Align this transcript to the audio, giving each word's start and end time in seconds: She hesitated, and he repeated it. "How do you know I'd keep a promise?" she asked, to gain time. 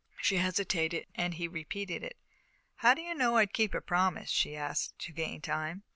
She 0.19 0.37
hesitated, 0.37 1.05
and 1.13 1.35
he 1.35 1.47
repeated 1.47 2.01
it. 2.03 2.17
"How 2.77 2.95
do 2.95 3.03
you 3.03 3.13
know 3.13 3.35
I'd 3.37 3.53
keep 3.53 3.75
a 3.75 3.81
promise?" 3.81 4.31
she 4.31 4.55
asked, 4.55 4.97
to 4.97 5.11
gain 5.13 5.41
time. 5.41 5.83